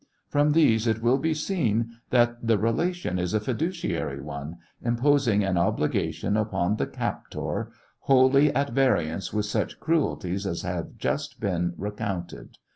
From 0.29 0.53
these 0.53 0.87
it 0.87 1.03
will 1.03 1.19
be 1.19 1.35
seen 1.35 1.91
that 2.09 2.37
the 2.47 2.57
relation 2.57 3.19
is 3.19 3.35
a 3.35 3.39
fiduciary 3.39 4.19
one, 4.19 4.57
imposing 4.81 5.43
an 5.43 5.59
obligation 5.59 6.35
upon 6.35 6.77
the 6.77 6.87
captor 6.87 7.69
wholly 7.99 8.51
at 8.55 8.71
variance 8.71 9.31
with 9.31 9.45
such 9.45 9.79
cruelties 9.79 10.47
as 10.47 10.63
have 10.63 10.97
just 10.97 11.39
been 11.39 11.75
recounted. 11.77 12.57